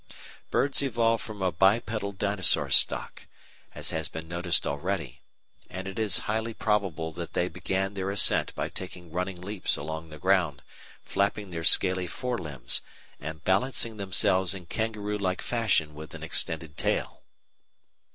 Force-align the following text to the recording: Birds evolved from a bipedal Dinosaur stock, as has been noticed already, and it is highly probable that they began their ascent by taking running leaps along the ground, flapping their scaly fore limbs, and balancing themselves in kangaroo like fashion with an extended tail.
Birds 0.49 0.81
evolved 0.81 1.23
from 1.23 1.43
a 1.43 1.51
bipedal 1.51 2.11
Dinosaur 2.11 2.71
stock, 2.71 3.27
as 3.75 3.91
has 3.91 4.09
been 4.09 4.27
noticed 4.27 4.65
already, 4.65 5.21
and 5.69 5.87
it 5.87 5.99
is 5.99 6.21
highly 6.25 6.55
probable 6.55 7.11
that 7.11 7.33
they 7.33 7.47
began 7.47 7.93
their 7.93 8.09
ascent 8.09 8.51
by 8.55 8.67
taking 8.67 9.11
running 9.11 9.39
leaps 9.39 9.77
along 9.77 10.09
the 10.09 10.17
ground, 10.17 10.63
flapping 11.03 11.51
their 11.51 11.63
scaly 11.63 12.07
fore 12.07 12.39
limbs, 12.39 12.81
and 13.19 13.43
balancing 13.43 13.97
themselves 13.97 14.55
in 14.55 14.65
kangaroo 14.65 15.19
like 15.19 15.39
fashion 15.39 15.93
with 15.93 16.15
an 16.15 16.23
extended 16.23 16.77
tail. 16.77 17.21